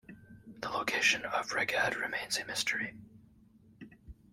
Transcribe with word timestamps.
The 0.61 0.67
location 0.67 1.25
of 1.25 1.51
Rheged 1.51 1.95
remains 1.95 2.37
a 2.39 2.45
mystery. 2.45 2.95